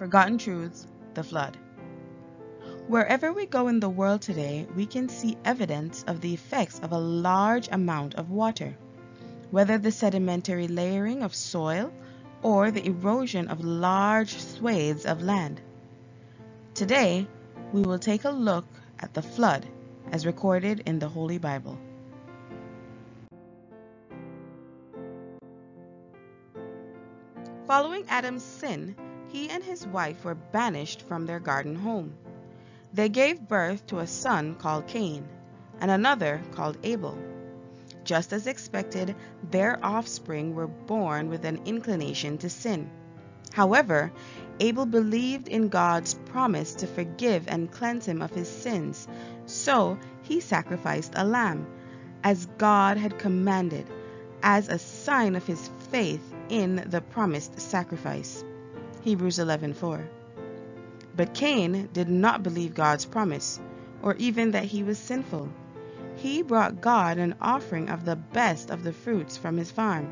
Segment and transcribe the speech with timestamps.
[0.00, 1.58] Forgotten Truths, the Flood.
[2.88, 6.92] Wherever we go in the world today, we can see evidence of the effects of
[6.92, 8.74] a large amount of water,
[9.50, 11.92] whether the sedimentary layering of soil
[12.40, 15.60] or the erosion of large swathes of land.
[16.72, 17.28] Today,
[17.74, 18.64] we will take a look
[19.00, 19.66] at the flood
[20.12, 21.78] as recorded in the Holy Bible.
[27.66, 28.96] Following Adam's sin,
[29.32, 32.12] he and his wife were banished from their garden home.
[32.92, 35.28] They gave birth to a son called Cain
[35.80, 37.16] and another called Abel.
[38.02, 39.14] Just as expected,
[39.50, 42.90] their offspring were born with an inclination to sin.
[43.52, 44.12] However,
[44.58, 49.06] Abel believed in God's promise to forgive and cleanse him of his sins,
[49.46, 51.66] so he sacrificed a lamb,
[52.24, 53.86] as God had commanded,
[54.42, 58.44] as a sign of his faith in the promised sacrifice.
[59.02, 60.06] Hebrews 11:4.
[61.16, 63.58] But Cain did not believe God's promise,
[64.02, 65.48] or even that he was sinful.
[66.16, 70.10] He brought God an offering of the best of the fruits from his farm.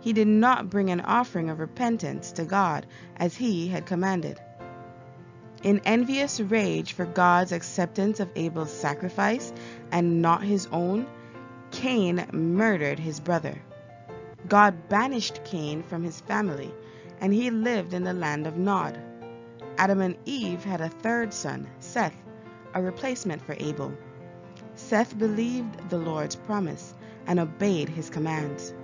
[0.00, 2.86] He did not bring an offering of repentance to God
[3.16, 4.38] as he had commanded.
[5.62, 9.52] In envious rage for God's acceptance of Abel's sacrifice
[9.90, 11.06] and not his own,
[11.70, 13.58] Cain murdered his brother.
[14.48, 16.72] God banished Cain from his family,
[17.20, 18.98] and he lived in the land of Nod.
[19.78, 22.16] Adam and Eve had a third son, Seth,
[22.74, 23.92] a replacement for Abel.
[24.74, 26.94] Seth believed the Lord's promise
[27.26, 28.74] and obeyed his commands.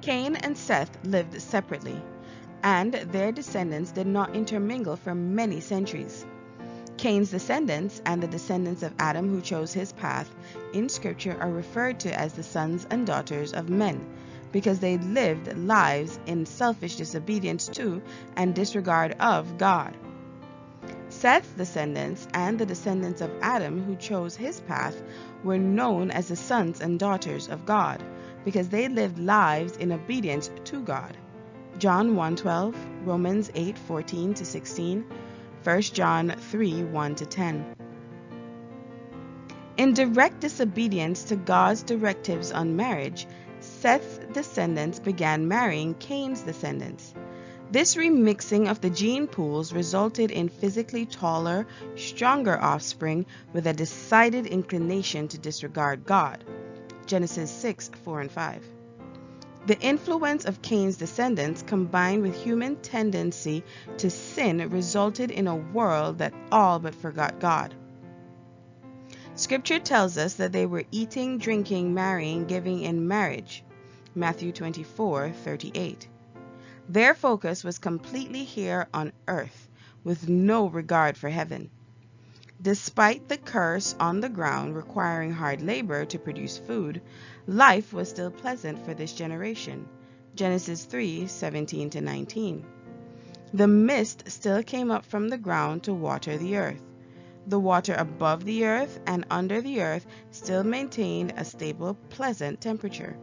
[0.00, 2.00] Cain and Seth lived separately,
[2.62, 6.24] and their descendants did not intermingle for many centuries.
[6.98, 10.28] Cain's descendants and the descendants of Adam who chose his path
[10.72, 14.04] in Scripture are referred to as the sons and daughters of men
[14.50, 18.02] because they lived lives in selfish disobedience to
[18.36, 19.96] and disregard of God.
[21.08, 25.00] Seth's descendants and the descendants of Adam who chose his path
[25.44, 28.02] were known as the sons and daughters of God
[28.44, 31.16] because they lived lives in obedience to God.
[31.78, 32.74] John 1:12,
[33.04, 35.04] Romans 8:14 to 16,
[35.68, 37.76] 1 John 3 1 10.
[39.76, 43.26] In direct disobedience to God's directives on marriage,
[43.60, 47.12] Seth's descendants began marrying Cain's descendants.
[47.70, 54.46] This remixing of the gene pools resulted in physically taller, stronger offspring with a decided
[54.46, 56.44] inclination to disregard God.
[57.04, 58.77] Genesis 6 4 and 5.
[59.68, 63.62] The influence of Cain's descendants combined with human tendency
[63.98, 67.74] to sin resulted in a world that all but forgot God.
[69.34, 73.62] Scripture tells us that they were eating, drinking, marrying, giving in marriage.
[74.14, 76.06] Matthew 24:38.
[76.88, 79.68] Their focus was completely here on earth,
[80.02, 81.68] with no regard for heaven.
[82.60, 87.00] Despite the curse on the ground requiring hard labor to produce food,
[87.46, 89.88] life was still pleasant for this generation.
[90.34, 92.64] Genesis 3:17 to 19.
[93.54, 96.82] The mist still came up from the ground to water the earth.
[97.46, 103.16] The water above the earth and under the earth still maintained a stable, pleasant temperature,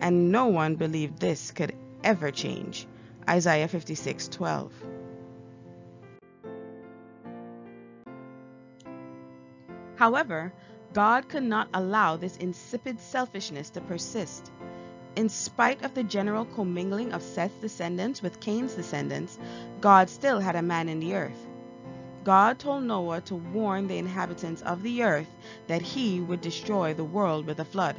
[0.00, 2.86] and no one believed this could ever change.
[3.28, 4.70] Isaiah 56:12.
[10.00, 10.50] However,
[10.94, 14.50] God could not allow this insipid selfishness to persist.
[15.14, 19.38] In spite of the general commingling of Seth's descendants with Cain's descendants,
[19.82, 21.46] God still had a man in the earth.
[22.24, 25.28] God told Noah to warn the inhabitants of the earth
[25.66, 27.96] that he would destroy the world with a flood.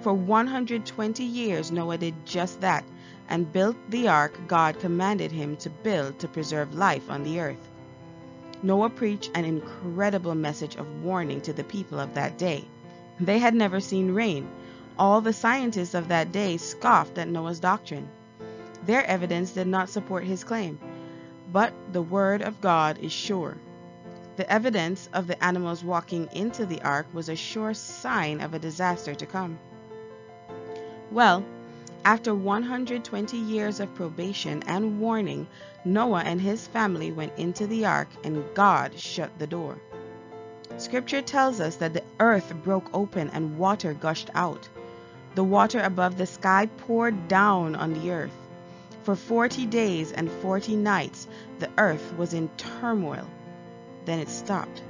[0.00, 2.84] For 120 years, Noah did just that
[3.28, 7.68] and built the ark God commanded him to build to preserve life on the earth.
[8.62, 12.64] Noah preached an incredible message of warning to the people of that day.
[13.20, 14.48] They had never seen rain.
[14.98, 18.08] All the scientists of that day scoffed at Noah's doctrine.
[18.84, 20.78] Their evidence did not support his claim,
[21.52, 23.56] but the word of God is sure.
[24.36, 28.58] The evidence of the animals walking into the ark was a sure sign of a
[28.58, 29.58] disaster to come.
[31.10, 31.44] Well,
[32.04, 35.46] after 120 years of probation and warning,
[35.84, 39.76] Noah and his family went into the ark and God shut the door.
[40.76, 44.68] Scripture tells us that the earth broke open and water gushed out.
[45.34, 48.36] The water above the sky poured down on the earth.
[49.02, 51.26] For 40 days and 40 nights,
[51.58, 53.26] the earth was in turmoil.
[54.04, 54.82] Then it stopped.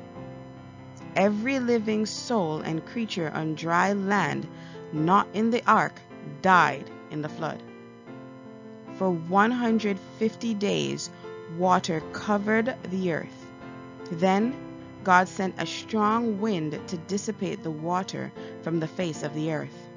[1.17, 4.47] Every living soul and creature on dry land,
[4.93, 6.01] not in the ark,
[6.43, 7.63] died in the flood.
[8.95, 11.11] For 150 days,
[11.57, 13.47] water covered the earth.
[14.11, 14.55] Then
[15.05, 18.33] God sent a strong wind to dissipate the water
[18.63, 19.89] from the face of the earth.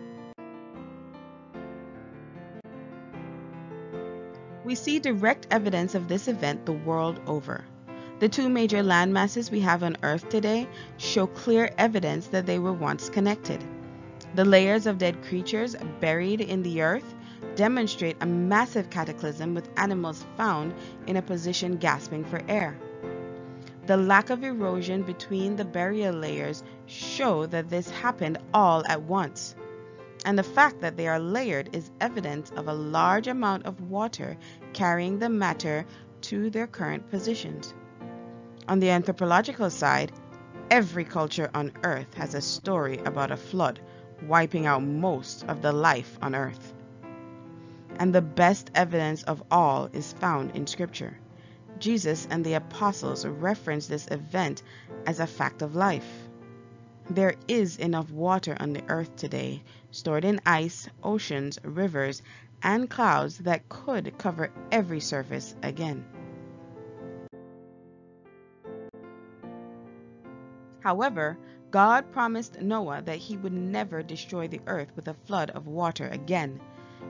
[4.63, 7.66] We see direct evidence of this event the world over.
[8.19, 10.68] The two major land masses we have on Earth today
[10.98, 13.63] show clear evidence that they were once connected.
[14.33, 17.16] The layers of dead creatures buried in the earth
[17.56, 20.74] demonstrate a massive cataclysm with animals found
[21.06, 22.80] in a position gasping for air.
[23.88, 29.54] The lack of erosion between the burial layers show that this happened all at once.
[30.24, 34.38] And the fact that they are layered is evidence of a large amount of water
[34.72, 35.86] carrying the matter
[36.22, 37.74] to their current positions.
[38.69, 40.13] On the anthropological side,
[40.69, 43.81] every culture on earth has a story about a flood
[44.28, 46.74] wiping out most of the life on earth.
[47.98, 51.18] And the best evidence of all is found in Scripture.
[51.80, 54.64] Jesus and the apostles reference this event
[55.06, 56.30] as a fact of life.
[57.10, 62.22] There is enough water on the earth today, stored in ice, oceans, rivers,
[62.64, 66.06] and clouds that could cover every surface again.
[70.82, 71.38] However,
[71.72, 76.10] God promised Noah that he would never destroy the earth with a flood of water
[76.10, 76.60] again.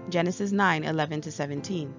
[0.09, 1.93] Genesis 9 11 17.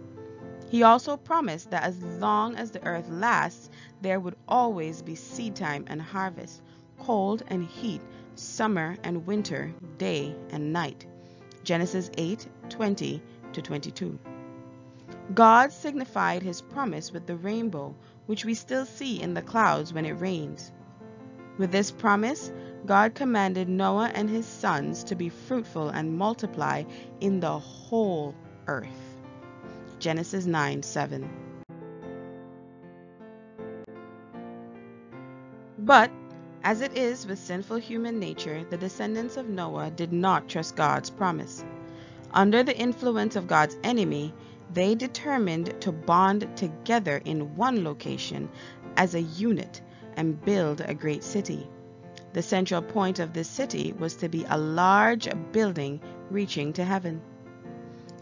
[0.68, 3.68] He also promised that as long as the earth lasts,
[4.00, 6.62] there would always be seed time and harvest,
[7.00, 8.00] cold and heat,
[8.36, 11.04] summer and winter, day and night.
[11.64, 13.20] Genesis 8 20
[13.52, 14.18] 22.
[15.34, 20.06] God signified his promise with the rainbow, which we still see in the clouds when
[20.06, 20.70] it rains.
[21.58, 22.50] With this promise,
[22.86, 26.84] God commanded Noah and his sons to be fruitful and multiply
[27.20, 28.34] in the whole
[28.66, 29.16] earth.
[29.98, 31.28] Genesis 9 7.
[35.78, 36.10] But,
[36.64, 41.10] as it is with sinful human nature, the descendants of Noah did not trust God's
[41.10, 41.64] promise.
[42.32, 44.32] Under the influence of God's enemy,
[44.72, 48.48] they determined to bond together in one location
[48.96, 49.82] as a unit
[50.16, 51.68] and build a great city.
[52.32, 56.00] The central point of this city was to be a large building
[56.30, 57.20] reaching to heaven.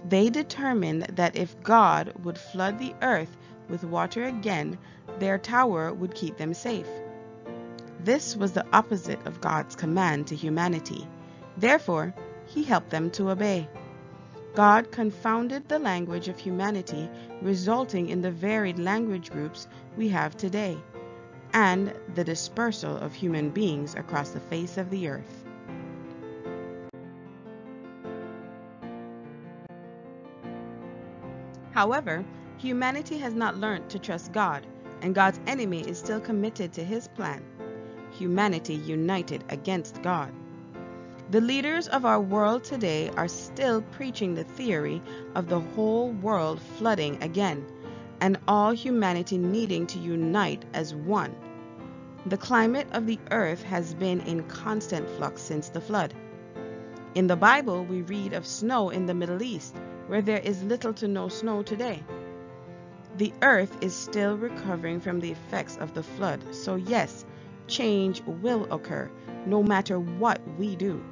[0.08, 3.36] They determined that if God would flood the earth
[3.68, 4.78] with water again,
[5.20, 6.88] their tower would keep them safe.
[8.02, 11.06] This was the opposite of God's command to humanity.
[11.56, 12.12] Therefore,
[12.46, 13.68] he helped them to obey.
[14.54, 17.08] God confounded the language of humanity,
[17.42, 20.78] resulting in the varied language groups we have today
[21.52, 25.44] and the dispersal of human beings across the face of the earth.
[31.72, 32.24] However,
[32.58, 34.66] humanity has not learned to trust God,
[35.02, 37.42] and God's enemy is still committed to his plan.
[38.12, 40.32] Humanity united against God.
[41.30, 45.00] The leaders of our world today are still preaching the theory
[45.36, 47.64] of the whole world flooding again
[48.20, 51.34] and all humanity needing to unite as one.
[52.26, 56.12] The climate of the earth has been in constant flux since the flood.
[57.14, 59.74] In the Bible, we read of snow in the Middle East,
[60.06, 62.02] where there is little to no snow today.
[63.16, 67.24] The earth is still recovering from the effects of the flood, so yes,
[67.66, 69.10] change will occur,
[69.46, 71.02] no matter what we do.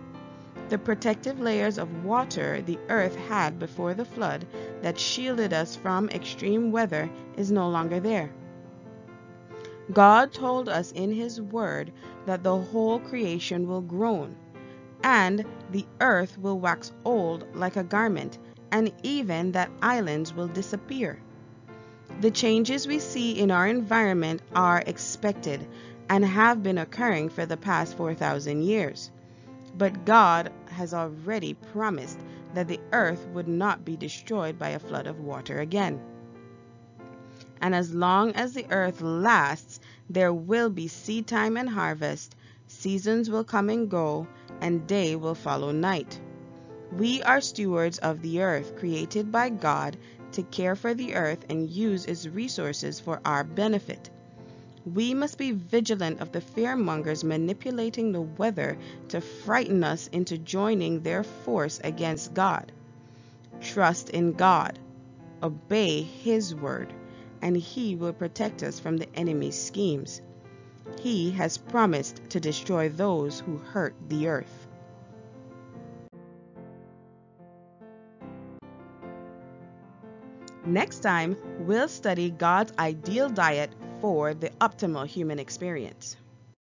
[0.69, 4.47] The protective layers of water the earth had before the flood
[4.83, 8.31] that shielded us from extreme weather is no longer there.
[9.93, 11.93] God told us in His Word
[12.27, 14.37] that the whole creation will groan,
[15.03, 18.39] and the earth will wax old like a garment,
[18.71, 21.19] and even that islands will disappear.
[22.21, 25.67] The changes we see in our environment are expected
[26.11, 29.11] and have been occurring for the past 4,000 years.
[29.77, 32.19] But God has already promised
[32.59, 36.01] that the earth would not be destroyed by a flood of water again.
[37.61, 39.79] And as long as the earth lasts,
[40.11, 42.35] there will be seed time and harvest,
[42.67, 44.27] seasons will come and go,
[44.61, 46.21] and day will follow night.
[46.91, 49.97] We are stewards of the earth, created by God
[50.33, 54.11] to care for the earth and use its resources for our benefit.
[54.95, 58.79] We must be vigilant of the fearmongers manipulating the weather
[59.09, 62.73] to frighten us into joining their force against God.
[63.61, 64.79] Trust in God.
[65.43, 66.93] Obey His word,
[67.43, 70.23] and He will protect us from the enemy's schemes.
[71.01, 74.67] He has promised to destroy those who hurt the earth.
[80.65, 86.17] Next time, we'll study God's ideal diet for the optimal human experience.